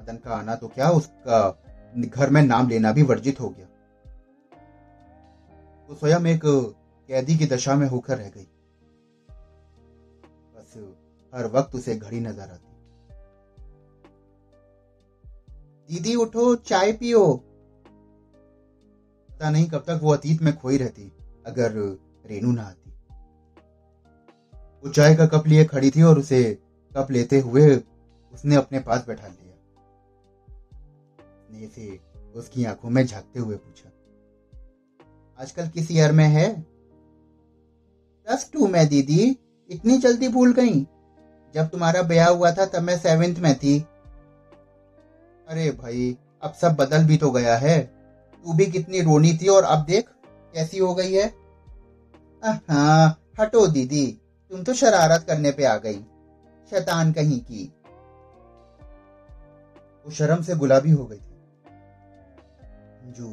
मदन 0.00 0.16
का 0.16 0.34
आना 0.34 0.54
तो 0.54 0.68
क्या, 0.68 0.90
उसका 0.90 1.62
घर 1.94 2.30
में 2.30 2.42
नाम 2.42 2.68
लेना 2.68 2.92
भी 2.92 3.02
वर्जित 3.04 3.40
हो 3.40 3.48
गया। 3.48 3.66
वो 5.88 5.94
स्वयं 5.94 6.26
एक 6.26 6.40
कैदी 6.44 7.36
की 7.38 7.46
दशा 7.46 7.74
में 7.74 7.86
होकर 7.88 8.18
रह 8.18 8.28
गई। 8.28 8.46
हर 11.36 11.46
वक्त 11.48 11.74
उसे 11.74 11.94
घड़ी 11.96 12.20
नज़र 12.20 12.42
आती। 12.42 12.64
दीदी, 15.88 16.14
उठो, 16.14 16.54
चाय 16.56 16.92
पियो। 16.92 17.26
पता 19.30 19.50
नहीं 19.50 19.68
कब 19.68 19.84
तक 19.86 20.00
वो 20.02 20.12
अतीत 20.12 20.42
में 20.42 20.56
खोई 20.56 20.76
रहती, 20.76 21.12
अगर 21.46 21.72
रेनू 22.26 22.52
ना 22.52 22.62
आती। 22.62 22.90
वो 24.84 24.92
चाय 24.92 25.14
का 25.16 25.26
कप 25.28 25.46
लिए 25.46 25.64
खड़ी 25.64 25.90
थी 25.90 26.02
और 26.02 26.18
उसे 26.18 26.42
कप 26.94 27.10
लेते 27.10 27.40
हुए 27.40 27.74
उसने 28.34 28.56
अपने 28.56 28.80
पास 28.80 29.04
बैठा 29.06 29.26
लिया। 29.26 29.44
से 31.68 31.98
उसकी 32.34 32.64
आँखों 32.64 32.90
में 32.90 33.04
झांकते 33.06 33.40
हुए 33.40 33.56
पूछा, 33.56 33.90
आजकल 35.38 35.68
किस 35.68 35.90
ईयर 35.92 36.12
में 36.12 36.26
है? 36.26 36.48
प्लस 38.26 38.50
टू 38.52 38.66
में, 38.66 38.86
दीदी। 38.88 39.36
इतनी 39.70 39.98
जल्दी 39.98 40.28
भूल 40.28 40.52
गई। 40.52 40.86
जब 41.56 41.68
तुम्हारा 41.68 42.02
ब्याह 42.02 42.28
हुआ 42.28 42.50
था, 42.52 42.64
तब 42.66 42.82
मैं 42.82 42.98
सेवेंथ 42.98 43.36
में 43.36 43.54
थी। 43.54 43.78
अरे 45.48 45.70
भाई, 45.72 46.16
अब 46.42 46.52
सब 46.52 46.74
बदल 46.76 47.04
भी 47.04 47.16
तो 47.16 47.30
गया 47.30 47.56
है। 47.56 47.78
तू 47.80 48.52
भी 48.52 48.66
कितनी 48.66 49.00
रोनी 49.00 49.32
थी 49.36 49.48
और 49.48 49.64
अब 49.64 49.84
देख, 49.84 50.08
कैसी 50.54 50.78
हो 50.78 50.94
गई 50.94 51.12
है। 51.12 51.26
हाँ 52.42 53.20
हटो 53.40 53.66
दीदी, 53.66 54.06
तुम 54.50 54.62
तो 54.62 54.74
शरारत 54.74 55.24
करने 55.28 55.50
पे 55.50 55.64
आ 55.64 55.76
गई, 55.76 55.98
शैतान 56.70 57.12
कहीं 57.12 57.40
की। 57.40 57.64
वो 60.06 60.12
शर्म 60.12 60.42
से 60.42 60.54
गुलाबी 60.54 60.90
हो 60.90 61.04
गई 61.04 61.16
थी। 61.16 61.34
अंजू 63.00 63.30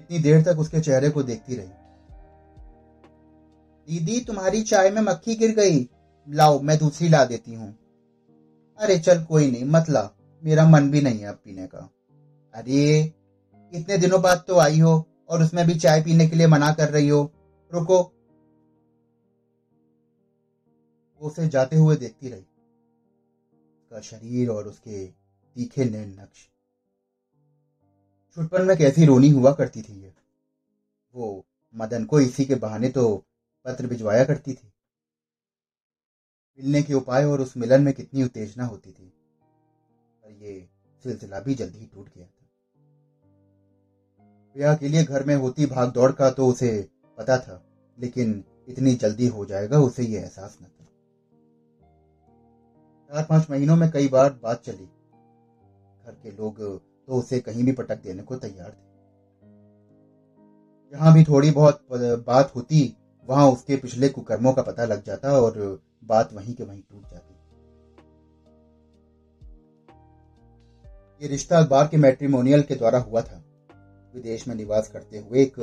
इतनी 0.00 0.18
देर 0.18 0.42
तक 0.42 0.58
उसके 0.58 0.80
चेहरे 0.80 1.10
को 1.10 1.22
देखती 1.22 1.56
रही। 1.56 1.68
दीदी, 3.88 4.20
तुम्हारी 4.20 4.62
चाय 4.62 4.90
में 4.90 5.02
मक्खी 5.02 5.34
गिर 5.34 5.54
गई। 5.54 5.88
लाओ, 6.28 6.60
मैं 6.60 6.78
दूसरी 6.78 7.08
ला 7.08 7.24
देती 7.24 7.54
हूँ। 7.54 7.78
अरे 8.78 8.98
चल, 8.98 9.24
कोई 9.24 9.50
नहीं, 9.50 9.64
मत 9.64 9.84
ला। 9.90 10.10
मेरा 10.44 10.68
मन 10.68 10.90
भी 10.90 11.00
नहीं 11.00 11.20
है 11.20 11.26
अब 11.26 11.34
पीने 11.34 11.66
का। 11.66 11.90
अरे, 12.54 13.12
इतने 13.74 13.98
दिनों 13.98 14.22
बाद 14.22 14.44
तो 14.48 14.58
आई 14.58 14.80
हो 14.80 15.06
और 15.28 15.42
उसमें 15.42 15.66
भी 15.66 15.74
चाय 15.74 16.02
पीने 16.02 16.28
के 16.28 16.36
लिए 16.36 16.46
मना 16.46 16.72
कर 16.72 16.90
रही 16.90 17.08
हो। 17.08 17.32
रुको। 17.74 18.02
वो 21.20 21.28
उसे 21.28 21.48
जाते 21.48 21.76
हुए 21.76 21.96
देखती 21.96 22.28
रही। 22.28 22.40
उसका 22.40 24.00
शरीर 24.00 24.48
और 24.48 24.68
उसके 24.68 25.06
तीखे 25.54 25.84
नैन 25.84 26.20
नक्श। 26.20 26.48
छुटपन 28.34 28.62
में 28.62 28.76
कैसी 28.76 29.06
रोनी 29.06 29.30
हुआ 29.30 29.52
करती 29.52 29.82
थी 29.82 30.02
ये। 30.02 30.14
वो 31.14 31.46
मदन 31.74 32.04
को 32.04 32.20
इसी 32.20 32.44
के 32.44 32.54
बहाने 32.54 32.88
तो 32.88 33.24
पत्र 33.64 33.86
भिजवाया 33.86 34.24
करती 34.24 34.54
थी। 34.54 34.71
मिलने 36.58 36.82
के 36.82 36.94
उपाय 36.94 37.24
और 37.24 37.40
उस 37.40 37.56
मिलन 37.56 37.82
में 37.82 37.92
कितनी 37.94 38.22
उत्तेजना 38.22 38.64
होती 38.64 38.90
थी। 38.90 39.12
पर 40.22 40.32
ये 40.42 40.68
सिलसिला 41.04 41.40
भी 41.40 41.54
जल्दी 41.54 41.78
ही 41.78 41.86
टूट 41.86 42.08
गया 42.08 42.24
था। 42.24 42.46
ब्याह 44.56 44.74
के 44.76 44.88
लिए 44.88 45.04
घर 45.04 45.24
में 45.24 45.34
होती 45.36 45.66
भाग 45.66 45.92
दौड़ 45.92 46.10
का 46.12 46.30
तो 46.30 46.46
उसे 46.46 46.70
पता 47.18 47.36
था, 47.38 47.62
लेकिन 47.98 48.42
इतनी 48.68 48.94
जल्दी 48.94 49.26
हो 49.26 49.44
जाएगा 49.44 49.78
उसे 49.78 50.02
ये 50.02 50.18
एहसास 50.18 50.58
न 50.62 50.64
था। 50.64 50.84
चार 53.10 53.24
पाँच 53.24 53.50
महीनों 53.50 53.76
में 53.76 53.90
कई 53.90 54.08
बार 54.08 54.32
बात 54.42 54.62
चली। 54.62 54.84
घर 56.04 56.14
के 56.22 56.30
लोग 56.30 56.58
तो 56.58 57.18
उसे 57.18 57.38
कहीं 57.40 57.64
भी 57.64 57.72
पटक 57.72 58.02
देने 58.02 58.22
को 58.22 58.36
तैयार 58.36 58.70
थे। 58.70 58.90
जहाँ 60.92 61.12
भी 61.14 61.24
थोड़ी 61.24 61.50
बहुत 61.50 61.84
बात 62.26 62.54
होती, 62.56 62.96
वहाँ 63.28 63.50
उसके 63.50 63.76
पिछले 63.76 64.08
कुकर्मों 64.08 64.52
का 64.52 64.62
पता 64.62 64.84
लग 64.84 65.04
जाता 65.04 65.32
और 65.32 65.58
बात 66.02 66.32
वहीं 66.32 66.54
के 66.54 66.64
वहीं 66.64 66.82
टूट 66.82 67.10
जाती 67.10 67.30
ये 71.20 71.28
रिश्ता 71.28 71.58
अखबार 71.58 71.88
के 71.88 71.96
मैट्रिमोनियल 71.96 72.62
के 72.62 72.74
द्वारा 72.74 72.98
हुआ 72.98 73.20
था। 73.22 73.36
विदेश 74.14 74.46
में 74.48 74.54
निवास 74.54 74.88
करते 74.88 75.18
हुए 75.18 75.42
एक 75.42 75.54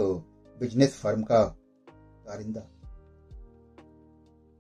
बिज़नेस 0.58 0.94
फर्म 0.96 1.24
का 1.24 1.44
कारिंदा 1.44 2.60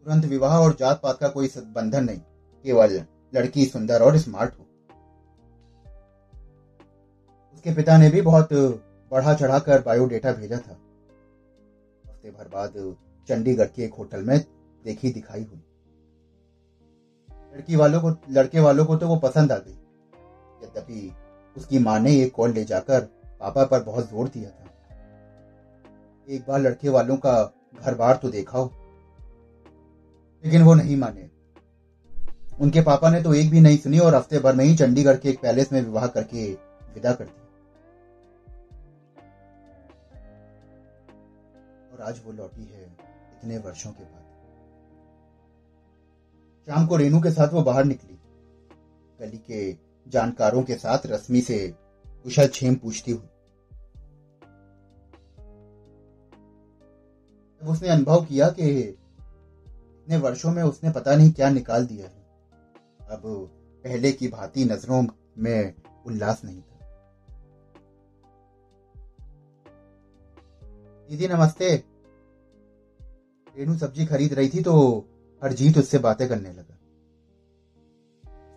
तुरंत 0.05 0.25
विवाह 0.25 0.57
और 0.57 0.75
जात 0.79 1.00
पात 1.03 1.17
का 1.17 1.27
कोई 1.27 1.50
बंधन 1.57 2.03
नहीं। 2.03 2.19
केवल 2.65 2.95
लड़की 3.33 3.65
सुंदर 3.65 4.01
और 4.01 4.17
स्मार्ट 4.17 4.53
हो। 4.53 4.63
उसके 7.53 7.74
पिता 7.75 7.98
ने 7.98 8.09
भी 8.09 8.21
बहुत 8.21 8.50
बढ़ा 9.12 9.33
चढ़ाकर 9.33 9.81
बायोडेटा 9.81 10.31
भेजा 10.33 10.57
था। 10.57 10.74
हफ़्ते 12.03 12.31
भर 12.31 12.48
बाद 12.48 12.74
चंडीगढ़ 13.29 13.67
के 13.67 13.83
एक 13.83 13.93
होटल 13.93 14.24
में 14.24 14.39
देखी 14.86 15.12
दिखाई 15.12 15.43
हुई। 15.43 15.62
लड़की 17.53 17.75
वालों 17.75 18.01
को, 18.01 18.10
लड़के 18.32 18.60
वालों 18.60 18.86
को 18.86 18.96
तो 18.96 19.08
वो 19.08 19.15
पसंद 19.20 19.51
आ 19.51 19.58
गई। 19.58 19.77
यद्यपि 20.62 21.12
उसकी 21.56 21.79
माँ 21.79 22.00
ने 22.00 22.15
एक 22.15 22.34
कॉल 22.34 22.51
ले 22.51 22.63
जाकर 22.65 23.00
पापा 23.41 23.63
पर 23.65 23.84
बहुत 23.84 24.10
ज़ोर 24.10 24.27
दिया 24.27 24.50
था। 24.50 24.65
एक 26.27 26.46
बार 26.48 26.60
लड़के 26.60 26.89
वालों 26.89 27.18
का 27.18 27.41
घर 27.75 27.96
बार 27.96 28.15
तो 28.15 28.29
देखा 28.29 28.58
हो, 28.58 28.72
लेकिन 30.44 30.63
वो 30.63 30.74
नहीं 30.74 30.96
माने। 30.98 31.29
उनके 32.60 32.82
पापा 32.82 33.10
ने 33.10 33.22
तो 33.22 33.34
एक 33.34 33.50
भी 33.50 33.60
नहीं 33.62 33.77
सुनी 33.77 34.00
और 34.00 34.15
हफ़्ते 34.15 34.39
भर 34.39 34.56
में 34.56 34.63
ही 34.65 34.75
चंडीगढ़ 34.75 35.15
के 35.15 35.29
एक 35.29 35.39
पैलेस 35.41 35.72
में 35.72 35.82
विवाह 35.82 36.08
करके 36.08 36.46
विदा 36.94 37.12
कर 37.13 37.25
दिया। 37.25 37.48
और 41.91 42.01
आज 42.03 42.22
वो 42.25 42.32
लौटी 42.34 42.63
है 42.63 42.84
इतने 42.84 43.58
वर्षों 43.60 43.91
के 43.91 44.03
बाद। 44.03 44.28
शाम 46.69 46.85
को 46.88 46.95
रेनू 46.95 47.19
के 47.21 47.31
साथ 47.31 47.53
वो 47.53 47.61
बाहर 47.61 47.85
निकली। 47.85 48.17
गली 49.19 49.38
के 49.38 49.71
जानकारों 50.07 50.61
के 50.63 50.75
साथ 50.75 51.05
रश्मि 51.05 51.41
से 51.41 51.57
कुशल 52.25 52.47
छेम 52.47 52.75
पूछती 52.75 53.11
हुई। 53.11 53.27
जब 57.61 57.69
उसने 57.69 57.89
अनुभव 57.89 58.25
किया 58.25 58.49
कि 58.49 58.69
इतने 58.79 60.17
वर्षों 60.17 60.51
में 60.51 60.63
उसने 60.63 60.91
पता 60.91 61.15
नहीं 61.15 61.31
क्या 61.31 61.49
निकाल 61.49 61.85
दिया 61.85 62.07
है, 62.07 62.23
अब 63.11 63.21
पहले 63.83 64.11
की 64.11 64.27
भांति 64.27 64.65
नज़रों 64.65 65.03
में 65.38 65.73
उल्लास 66.05 66.43
नहीं 66.45 66.61
था। 66.61 66.79
दीदी, 71.09 71.27
नमस्ते। 71.27 71.75
रेनू 73.57 73.77
सब्ज़ी 73.77 74.05
खरीद 74.05 74.33
रही 74.33 74.49
थी 74.49 74.61
तो 74.63 75.05
हरजीत 75.43 75.77
उससे 75.77 75.98
बातें 75.98 76.27
करने 76.29 76.50
लगा। 76.50 76.77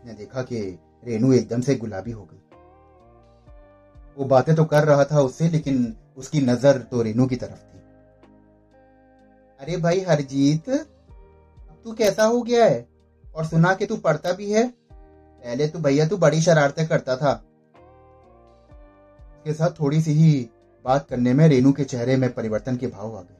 उसने 0.01 0.15
देखा 0.15 0.43
कि 0.43 0.79
रेनू 1.05 1.33
एकदम 1.33 1.61
से 1.61 1.75
गुलाबी 1.75 2.11
हो 2.11 2.25
गई। 2.25 2.39
वो 4.17 4.25
बातें 4.25 4.55
तो 4.55 4.65
कर 4.65 4.85
रहा 4.85 5.05
था 5.05 5.21
उससे, 5.21 5.49
लेकिन 5.49 5.97
उसकी 6.17 6.41
नज़र 6.41 6.79
तो 6.79 7.03
रेनू 7.03 7.27
की 7.27 7.37
तरफ़ 7.37 7.61
थी। 7.61 7.79
अरे 9.61 9.77
भाई 9.77 10.01
हरजीत 10.01 10.71
तू 11.85 11.93
कैसा 11.93 12.25
हो 12.25 12.43
गया 12.43 12.65
है? 12.65 12.89
और 13.35 13.45
सुना 13.45 13.75
कि 13.75 13.87
तू 13.87 13.97
पढ़ता 13.97 14.33
भी 14.33 14.51
है? 14.53 14.67
पहले 14.93 15.69
तो 15.69 15.79
भैया 15.79 16.07
तू 16.09 16.17
बड़ी 16.17 16.41
शरारतें 16.41 16.87
करता 16.89 17.17
था। 17.17 17.33
उसके 19.33 19.55
साथ 19.55 19.71
थोड़ी 19.81 20.01
सी 20.03 20.13
ही 20.13 20.51
बात 20.85 21.09
करने 21.09 21.35
में 21.35 21.49
रेनू 21.49 21.73
के 21.73 21.85
चेहरे 21.85 22.17
में 22.17 22.33
परिवर्तन 22.35 22.77
के 22.77 22.87
भाव 22.87 23.17
आ 23.17 23.23
गए। 23.23 23.35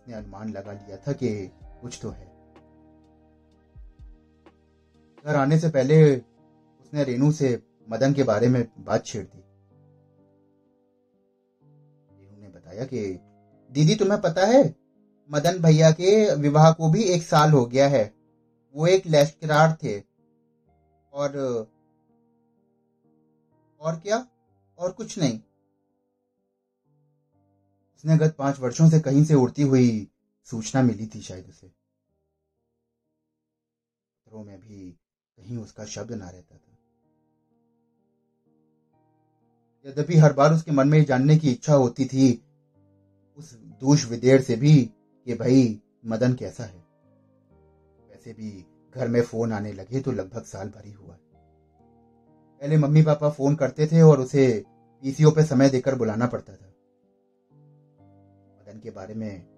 उसने 0.00 0.14
अनुमान 0.14 0.50
लगा 0.50 0.72
लिया 0.72 0.96
था 0.96 1.12
कि 1.12 1.50
कुछ 1.82 1.98
तो 2.02 2.10
है। 2.10 2.30
घर 5.24 5.36
आने 5.36 5.58
से 5.58 5.68
पहले 5.68 6.16
उसने 6.80 7.04
रेनू 7.04 7.32
से 7.32 7.62
मदन 7.88 8.12
के 8.12 8.22
बारे 8.22 8.48
में 8.48 8.68
बात 8.78 9.06
छेड़ 9.06 9.26
दी। 9.26 9.44
रेनू 12.20 12.42
ने 12.42 12.48
बताया 12.48 12.84
कि, 12.84 13.20
दीदी, 13.72 13.94
तुम्हें 13.94 14.20
पता 14.20 14.46
है, 14.46 14.76
मदन 15.30 15.58
भैया 15.58 15.90
के 15.90 16.34
विवाह 16.34 16.72
को 16.72 16.90
भी 16.90 17.02
एक 17.02 17.22
साल 17.22 17.50
हो 17.50 17.66
गया 17.66 17.88
है। 17.88 18.14
वो 18.74 18.86
एक 18.86 19.06
लेस्करार 19.06 19.78
थे। 19.82 20.02
और 21.12 21.30
और 23.80 23.96
क्या? 23.96 24.26
और 24.78 24.92
कुछ 24.92 25.18
नहीं। 25.18 25.40
उसने 27.96 28.18
गत 28.18 28.36
पाँच 28.38 28.60
वर्षों 28.60 28.90
से 28.90 29.00
कहीं 29.00 29.24
से 29.24 29.34
उड़ती 29.34 29.62
हुई 29.62 30.08
सूचना 30.50 30.82
मिली 30.82 31.06
थी 31.06 31.20
शायद 31.20 31.48
उसे। 31.48 31.72
में 34.44 34.60
भी 34.60 34.90
कहीं 35.38 35.56
उसका 35.58 35.84
शब्द 35.84 36.12
ना 36.12 36.30
रहता 36.30 36.56
था। 36.56 36.76
यद्यपि 39.86 40.16
हर 40.16 40.32
बार 40.32 40.52
उसके 40.52 40.72
मन 40.72 40.88
में 40.88 41.04
जानने 41.04 41.36
की 41.36 41.50
इच्छा 41.50 41.74
होती 41.74 42.04
थी 42.04 42.44
उस 43.38 43.54
दूष 43.54 44.06
विदेर 44.06 44.40
से 44.40 44.56
भी 44.56 44.84
कि 45.26 45.34
भाई, 45.34 45.80
मदन 46.06 46.34
कैसा 46.34 46.64
है? 46.64 46.84
वैसे 48.10 48.32
भी 48.32 48.66
घर 48.94 49.08
में 49.08 49.22
फ़ोन 49.22 49.52
आने 49.52 49.72
लगे 49.72 50.00
तो 50.00 50.12
लगभग 50.12 50.42
साल 50.42 50.68
भर 50.68 50.84
ही 50.84 50.92
हुआ 50.92 51.18
पहले 52.60 52.76
मम्मी 52.76 53.02
पापा 53.02 53.30
फ़ोन 53.30 53.54
करते 53.54 53.86
थे 53.86 54.02
और 54.02 54.20
उसे 54.20 54.64
पीसीओ 55.02 55.30
पे 55.30 55.44
समय 55.44 55.70
देकर 55.70 55.94
बुलाना 55.94 56.26
पड़ता 56.26 56.52
था। 56.52 56.66
मदन 58.60 58.80
के 58.82 58.90
बारे 58.90 59.14
में 59.14 59.49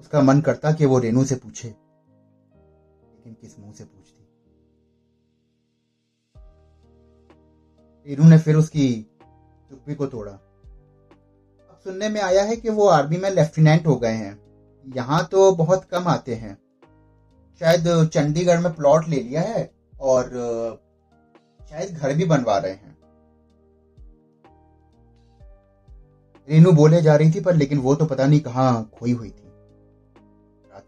उसका 0.00 0.20
मन 0.22 0.40
करता 0.40 0.72
कि 0.72 0.86
वो 0.86 0.98
रेनू 0.98 1.24
से 1.24 1.34
पूछे, 1.34 1.68
लेकिन 1.68 3.34
किस 3.34 3.58
मुँह 3.58 3.72
से 3.72 3.84
पूछती? 3.84 4.16
रेनू 8.06 8.28
ने 8.28 8.38
फिर 8.38 8.56
उसकी 8.56 8.88
चुप्पी 9.70 9.94
को 9.94 10.06
तोड़ा। 10.06 10.32
अब 10.32 11.80
सुनने 11.84 12.08
में 12.08 12.20
आया 12.20 12.42
है 12.42 12.56
कि 12.56 12.68
वो 12.68 12.86
आर्मी 12.88 13.16
में 13.16 13.30
लेफ्टिनेंट 13.30 13.86
हो 13.86 13.96
गए 13.96 14.14
हैं। 14.14 14.38
यहाँ 14.86 15.24
तो 15.32 15.50
बहुत 15.54 15.84
कम 15.84 16.08
आते 16.08 16.34
हैं। 16.34 16.56
शायद 17.60 18.08
चंडीगढ़ 18.08 18.60
में 18.60 18.72
प्लॉट 18.72 19.08
ले 19.08 19.16
लिया 19.16 19.40
है 19.42 19.70
और, 20.00 20.24
शायद 21.60 21.90
घर 21.90 22.14
भी 22.14 22.24
बनवा 22.24 22.56
रहे 22.58 22.72
हैं। 22.72 22.96
रेनू 26.48 26.72
बोले 26.72 27.00
जा 27.02 27.16
रही 27.16 27.32
थी, 27.32 27.40
पर 27.40 27.54
लेकिन 27.54 27.78
वो 27.78 27.94
तो 27.94 28.06
पता 28.06 28.26
नहीं 28.26 28.40
कहाँ 28.40 28.90
खोई 28.94 29.12
हुई 29.12 29.30
थी। 29.30 29.49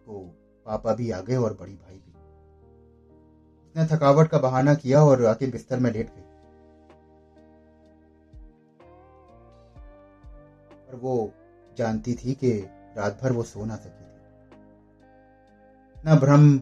को 0.06 0.20
पापा 0.66 0.94
भी 0.94 1.10
आ 1.10 1.20
गए 1.20 1.36
और 1.36 1.52
बड़ी 1.54 1.74
भाई 1.74 1.94
भी। 1.94 2.12
उसने 3.62 3.84
थकावट 3.86 4.28
का 4.28 4.38
बहाना 4.38 4.74
किया 4.74 5.02
और 5.04 5.24
आके 5.26 5.46
बिस्तर 5.46 5.80
में 5.80 5.90
लेट 5.92 6.10
गई। 6.10 6.22
पर 10.86 10.96
वो 10.96 11.32
जानती 11.78 12.14
थी 12.14 12.34
कि 12.34 12.52
रात 12.96 13.18
भर 13.22 13.32
वो 13.32 13.42
सो 13.42 13.64
ना 13.64 13.76
सकी 13.76 13.90
थी। 13.90 14.10
न 16.06 16.18
भ्रम 16.18 16.58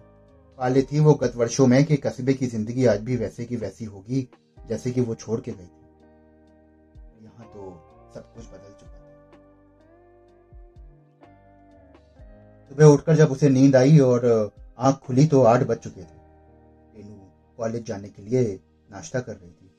पाले 0.59 0.83
थी 0.83 1.01
वो 1.01 1.15
गत 1.15 1.37
वर्षों 1.37 1.67
में 1.67 1.85
कि 1.85 1.97
कस्बे 1.97 2.33
की 2.35 2.47
ज़िंदगी 2.47 2.87
आज 2.87 3.01
भी 3.01 3.17
वैसे 3.17 3.45
की 3.45 3.57
वैसी 3.57 3.85
होगी 3.85 4.29
जैसे 4.69 4.91
कि 4.91 5.01
वो 5.01 5.15
छोड़ 5.15 5.41
के 5.41 5.53
गई 5.53 5.67
थी। 5.67 7.25
यहाँ 7.25 7.47
तो 7.47 7.71
सब 8.15 8.33
कुछ 8.35 8.45
बदल 8.45 8.73
चुका 8.81 8.99
था। 8.99 9.20
सुबह 12.71 12.85
उठकर 12.85 13.17
जब 13.17 13.31
उसे 13.31 13.49
नींद 13.49 13.77
आई 13.77 13.99
और 13.99 14.51
आँख 14.79 14.97
खुली 14.97 15.27
तो 15.27 15.43
आठ 15.43 15.61
बज 15.61 15.77
चुके 15.77 16.01
थे। 16.01 16.21
रेनू 16.97 17.31
कॉलेज 17.57 17.87
जाने 17.87 18.09
के 18.09 18.23
लिए 18.23 18.61
नाश्ता 18.91 19.21
कर 19.21 19.33
रही 19.33 19.51
थी। 19.51 19.79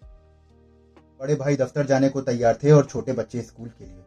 बड़े 1.20 1.36
भाई 1.36 1.56
दफ्तर 1.56 1.86
जाने 1.86 2.10
को 2.10 2.22
तैयार 2.22 2.60
थे 2.64 2.72
और 2.72 2.86
छोटे 2.86 3.14
बच्चे 3.14 3.42
स्कूल 3.42 3.70
के 3.70 3.86
लिए। 3.86 4.04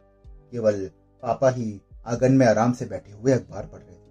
केवल 0.51 0.91
पापा 1.21 1.49
ही 1.49 1.81
आँगन 2.05 2.31
में 2.31 2.47
आराम 2.47 2.73
से 2.73 2.85
बैठे 2.85 3.11
हुए 3.11 3.31
अखबार 3.31 3.65
पढ़ 3.65 3.79
रहे 3.79 3.95
थे। 3.95 4.05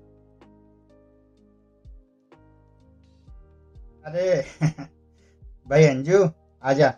अरे, 4.04 4.44
भाई 5.68 5.84
अंजू, 5.84 6.30
आजा। 6.62 6.94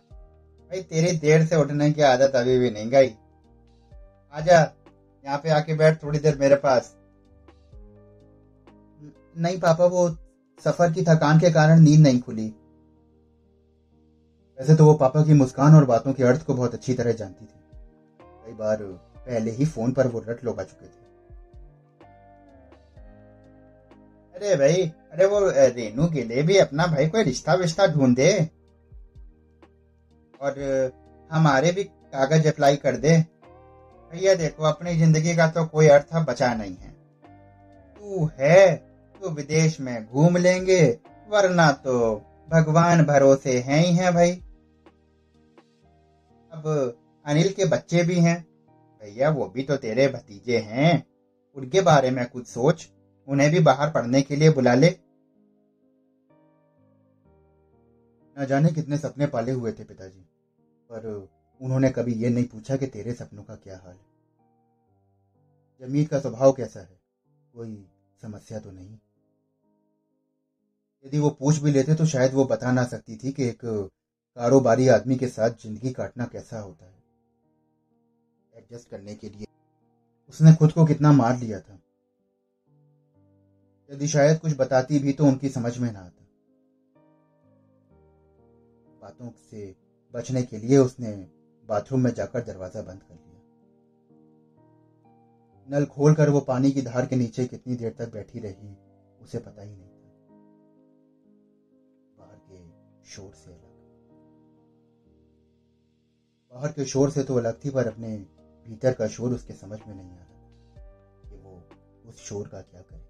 भाई, 0.70 0.82
तेरी 0.82 1.18
देर 1.18 1.46
से 1.46 1.56
उठने 1.56 1.92
की 1.92 2.02
आदत 2.02 2.32
अभी 2.34 2.58
भी 2.58 2.70
नहीं 2.70 2.90
गई। 2.90 3.08
आजा, 4.32 4.72
यहाँ 5.24 5.38
पे 5.38 5.50
आके 5.50 5.74
बैठ 5.74 6.02
थोड़ी 6.02 6.18
देर 6.18 6.38
मेरे 6.38 6.56
पास। 6.56 6.96
नहीं 9.36 9.58
पापा, 9.60 9.84
वो 9.84 10.08
सफ़र 10.64 10.92
की 10.92 11.02
थकान 11.02 11.38
के 11.38 11.50
कारण 11.50 11.80
नींद 11.80 12.00
नहीं 12.00 12.20
खुली। 12.20 12.46
वैसे 14.58 14.74
तो 14.74 14.84
वो 14.86 14.94
पापा 14.94 15.22
की 15.22 15.34
मुस्कान 15.34 15.74
और 15.74 15.84
बातों 15.84 16.12
के 16.12 16.24
अर्थ 16.24 16.44
को 16.46 16.54
बहुत 16.54 16.74
अच्छी 16.74 16.94
तरह 16.94 17.12
जानती 17.12 17.44
थी। 17.44 17.60
कई 18.20 18.52
बार 18.52 18.82
पहले 19.16 19.50
ही 19.50 19.64
फ़ोन 19.66 19.92
पर 19.92 20.06
वो 20.06 20.24
रट 20.28 20.44
लोगा 20.44 20.64
चुके 20.64 20.86
थे। 20.86 21.04
अरे 24.34 24.56
भाई, 24.56 24.82
अरे 25.12 25.26
वो 25.26 25.38
रेनू 25.50 26.06
के 26.06 26.24
लिए 26.24 26.42
भी 26.42 26.58
अपना 26.58 26.86
भाई 26.86 27.06
कोई 27.06 27.22
रिश्ता 27.22 27.54
विश्ता 27.54 27.86
ढूंढ 27.86 28.16
दे। 28.16 28.50
और 30.40 30.92
हमारे 31.30 31.72
भी 31.72 31.84
कागज़ 31.84 32.48
अप्लाई 32.48 32.76
कर 32.76 32.96
दे। 32.96 33.18
भैया 34.10 34.34
देखो, 34.34 34.64
अपनी 34.64 34.94
ज़िंदगी 34.94 35.36
का 35.36 35.46
तो 35.48 35.64
कोई 35.66 35.88
अर्थ 35.88 36.14
बचा 36.14 36.54
नहीं 36.54 36.76
है। 36.76 36.90
तू 37.96 38.30
है 38.38 38.95
तो 39.22 39.30
विदेश 39.30 39.80
में 39.80 40.06
घूम 40.06 40.36
लेंगे, 40.36 41.00
वरना 41.28 41.70
तो 41.72 42.16
भगवान 42.48 43.04
भरोसे 43.04 43.58
हैं 43.60 43.78
ही 43.78 43.94
हैं 43.94 44.12
भाई। 44.14 44.32
अब 46.52 46.96
अनिल 47.26 47.52
के 47.52 47.64
बच्चे 47.64 48.02
भी 48.02 48.20
हैं। 48.20 48.46
भैया, 49.00 49.30
वो 49.30 49.46
भी 49.48 49.62
तो 49.62 49.76
तेरे 49.76 50.08
भतीजे 50.08 50.58
हैं। 50.58 51.06
उनके 51.56 51.80
बारे 51.80 52.10
में 52.10 52.24
कुछ 52.26 52.46
सोच, 52.46 52.88
उन्हें 53.28 53.50
भी 53.50 53.60
बाहर 53.60 53.90
पढ़ने 53.90 54.22
के 54.22 54.36
लिए 54.36 54.50
बुला 54.50 54.74
ले। 54.74 54.88
न 58.36 58.46
जाने 58.46 58.70
कितने 58.70 58.98
सपने 58.98 59.26
पाले 59.26 59.52
हुए 59.52 59.72
थे 59.72 59.84
पिताजी, 59.84 60.20
पर 60.90 61.28
उन्होंने 61.60 61.90
कभी 61.90 62.14
ये 62.14 62.30
नहीं 62.30 62.44
पूछा 62.44 62.76
कि 62.76 62.86
तेरे 62.86 63.12
सपनों 63.12 63.42
का 63.42 63.54
क्या 63.54 63.78
हाल 63.78 63.94
है। 63.94 64.06
जमीर 65.80 66.08
का 66.08 66.18
स्वभाव 66.20 66.52
कैसा 66.52 66.80
है? 66.80 67.00
कोई 67.54 67.86
समस्या 68.22 68.58
तो 68.58 68.70
नहीं? 68.70 68.98
यदि 71.06 71.18
वो 71.18 71.30
पूछ 71.30 71.58
भी 71.58 71.70
लेते 71.70 71.94
तो 71.94 72.06
शायद 72.06 72.32
वो 72.34 72.44
बता 72.44 72.72
ना 72.72 72.84
सकती 72.84 73.16
थी 73.16 73.32
कि 73.32 73.44
एक 73.44 73.60
कारोबारी 73.64 74.88
आदमी 74.88 75.16
के 75.16 75.28
साथ 75.28 75.50
ज़िंदगी 75.62 75.90
काटना 75.92 76.24
कैसा 76.24 76.60
होता 76.60 76.86
है। 76.86 76.94
एडजस्ट 78.52 78.90
करने 78.90 79.14
के 79.14 79.28
लिए। 79.28 79.46
उसने 80.28 80.54
खुद 80.54 80.72
को 80.72 80.84
कितना 80.84 81.12
मार 81.12 81.38
लिया 81.38 81.60
था। 81.60 81.78
यदि 83.90 84.08
शायद 84.08 84.38
कुछ 84.38 84.56
बताती 84.56 84.98
भी 84.98 85.12
तो 85.12 85.26
उनकी 85.26 85.48
समझ 85.48 85.76
में 85.78 85.92
ना 85.92 86.00
आता। 86.00 86.24
बातों 89.02 89.30
से 89.50 89.74
बचने 90.14 90.42
के 90.42 90.58
लिए 90.58 90.78
उसने 90.78 91.12
बाथरूम 91.64 92.00
में 92.00 92.12
जाकर 92.14 92.44
दरवाज़ा 92.44 92.82
बंद 92.82 93.02
कर 93.02 93.14
लिया। 93.14 93.24
नल 95.68 95.86
खोलकर 95.86 96.30
वो 96.30 96.40
पानी 96.40 96.70
की 96.70 96.82
धार 96.82 97.06
के 97.06 97.16
नीचे 97.16 97.44
कितनी 97.46 97.74
देर 97.76 97.94
तक 97.98 98.12
बैठी 98.12 98.38
रही, 98.38 98.76
उसे 99.20 99.38
पता 99.38 99.62
ही 99.62 99.70
नहीं। 99.70 99.85
शोर 103.06 103.32
से 103.34 103.50
अलग। 103.50 103.74
बाहर 106.52 106.72
के 106.72 106.84
शोर 106.84 107.10
से 107.10 107.22
तो 107.22 107.36
अलग 107.36 107.58
थी, 107.64 107.70
पर 107.70 107.86
अपने 107.86 108.16
भीतर 108.66 108.92
का 108.92 109.06
शोर 109.06 109.32
उसके 109.32 109.54
समझ 109.54 109.78
में 109.88 109.94
नहीं 109.94 110.10
आ 110.10 110.14
रहा 110.14 111.30
कि 111.30 111.36
वो 111.36 111.62
उस 112.08 112.24
शोर 112.28 112.48
का 112.48 112.60
क्या 112.60 112.80
करे। 112.80 113.04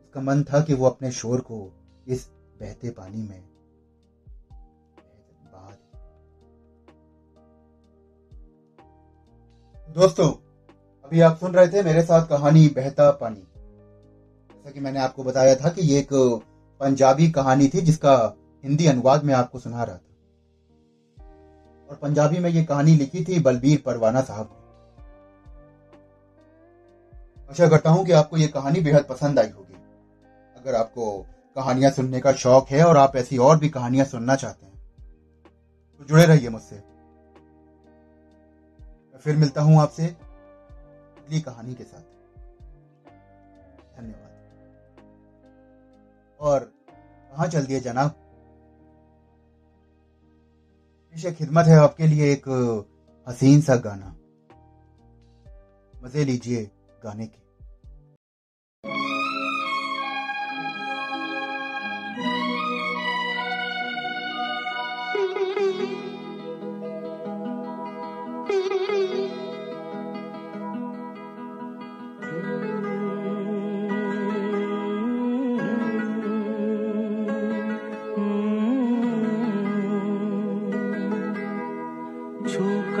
उसका 0.00 0.20
मन 0.20 0.44
था 0.44 0.60
कि 0.64 0.74
वो 0.74 0.86
अपने 0.86 1.10
शोर 1.12 1.40
को 1.40 1.62
इस 2.06 2.28
बहते 2.60 2.90
पानी 2.90 3.22
में 3.22 3.48
दोस्तों, 9.88 10.26
अभी 11.04 11.20
आप 11.20 11.36
सुन 11.36 11.54
रहे 11.54 11.68
थे 11.68 11.82
मेरे 11.82 12.02
साथ 12.02 12.26
कहानी 12.28 12.66
बहता 12.68 13.10
पानी। 13.10 13.40
जैसा 13.40 14.70
कि 14.70 14.80
मैंने 14.80 14.98
आपको 14.98 15.24
बताया 15.24 15.54
था 15.54 15.68
कि 15.68 15.82
ये 15.82 15.98
एक 15.98 16.12
पंजाबी 16.80 17.30
कहानी 17.30 17.68
थी, 17.68 17.80
जिसका 17.80 18.14
हिंदी 18.64 18.86
अनुवाद 18.86 19.24
में 19.24 19.34
आपको 19.34 19.58
सुना 19.58 19.84
रहा 19.84 19.96
था। 19.96 20.00
और 21.88 21.96
पंजाबी 21.96 22.38
में 22.38 22.50
ये 22.50 22.64
कहानी 22.64 22.94
लिखी 22.96 23.24
थी 23.24 23.40
बलबीर 23.40 23.82
परवाना 23.86 24.20
साहब 24.20 24.48
ने। 24.52 24.58
आशा 27.50 27.68
करता 27.68 27.90
हूँ 27.90 28.04
कि 28.06 28.12
आपको 28.12 28.36
ये 28.36 28.46
कहानी 28.48 28.80
बेहद 28.80 29.04
पसंद 29.04 29.38
आई 29.38 29.48
होगी। 29.48 29.74
अगर 30.56 30.74
आपको 30.74 31.26
कहानियाँ 31.56 31.90
सुनने 31.90 32.20
का 32.20 32.32
शौक 32.32 32.68
है 32.68 32.84
और 32.84 32.96
आप 32.96 33.16
ऐसी 33.16 33.38
और 33.38 33.58
भी 33.58 33.68
कहानियाँ 33.68 34.06
सुनना 34.06 34.36
चाहते 34.36 34.66
हैं 34.66 34.78
तो 36.00 36.04
जुड़े 36.04 36.24
रहिए 36.26 36.48
मुझसे। 36.48 36.82
फिर 39.24 39.36
मिलता 39.36 39.62
हूँ 39.62 39.80
आपसे 39.80 40.06
अगली 40.06 41.40
कहानी 41.40 41.74
के 41.74 41.84
साथ। 41.84 42.02
धन्यवाद। 43.96 44.29
और 46.40 46.72
कहा 47.32 47.46
चल 47.46 47.66
दिए 47.66 47.80
जनाब? 47.80 48.10
पेश 51.10 51.26
खिदमत 51.26 51.66
है 51.66 51.76
आपके 51.76 52.06
लिए 52.06 52.32
एक 52.32 52.48
हसीन 53.28 53.60
सा 53.60 53.76
गाना। 53.76 54.16
मज़े 56.02 56.24
लीजिए 56.24 56.70
गाने 57.04 57.26
के। 57.26 57.39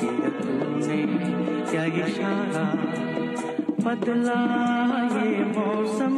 किया 0.00 0.30
तुमने 0.38 0.98
क्या 1.70 1.84
इशारा, 2.06 2.64
बदला 3.84 4.38
ये 5.14 5.44
मौसम। 5.48 6.14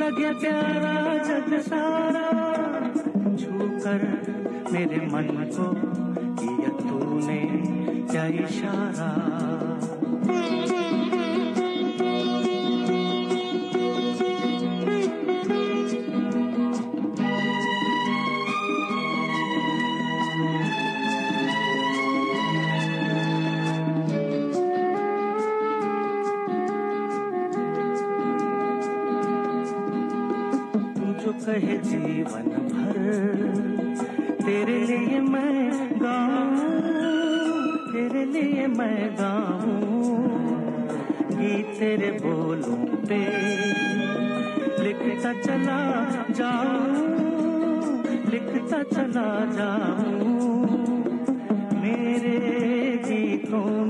लगे 0.00 0.30
प्यारा 0.40 0.94
जग 1.24 1.50
सारा, 1.60 2.26
छूकर 3.40 4.00
मेरे 4.72 5.00
मन 5.06 5.28
को 5.56 5.68
किया 6.40 6.70
तूने 6.80 7.40
क्या 8.10 8.24
इशारा। 8.44 9.10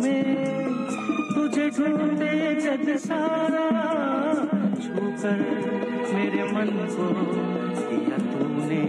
में 0.02 0.24
तुझे 1.34 1.68
ढूंढे 1.70 2.34
जग 2.60 2.86
सारा, 2.98 3.66
छूकर 4.82 5.40
मेरे 6.14 6.44
मन 6.52 6.70
को 6.94 7.08
किया 7.80 8.18
तूने 8.30 8.84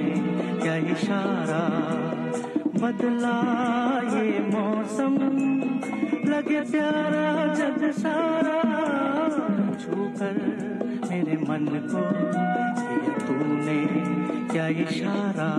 क्या 0.62 0.76
इशारा। 0.93 1.63
बदला 2.82 3.38
ये 4.13 4.39
मौसम, 4.47 5.17
लगे 6.30 6.62
प्यारा 6.71 7.45
जग 7.56 7.89
सारा, 8.00 8.60
छूकर 9.84 10.39
मेरे 11.10 11.38
मन 11.50 11.65
को 11.91 12.06
किया 12.80 13.17
तूने 13.28 13.80
क्या 14.54 14.67
इशारा। 14.86 15.52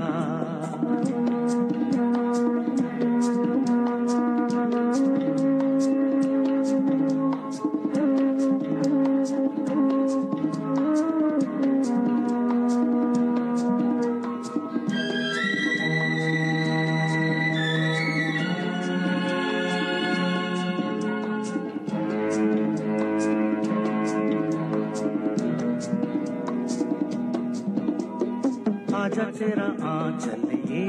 आजा 29.12 29.24
तेरा 29.36 29.64
आंचल 29.84 30.42
ये 30.72 30.84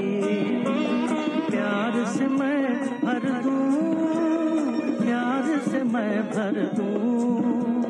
प्यार 1.49 1.95
से 2.07 2.27
मैं 2.29 2.61
भर 3.01 3.25
दूँ, 3.43 4.95
प्यार 5.01 5.59
से 5.67 5.83
मैं 5.83 6.15
भर 6.31 6.61
दूँ। 6.77 7.83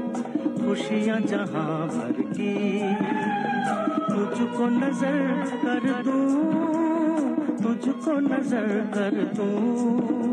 खुशियाँ 0.58 1.20
जहाँ 1.22 1.78
भर 1.88 2.22
की, 2.34 2.56
तुझको 4.10 4.70
नज़र 4.74 5.22
कर 5.62 5.86
दूँ, 6.04 6.26
तुझको 7.64 8.20
नज़र 8.26 8.80
कर 8.96 9.24
दूँ। 9.38 10.33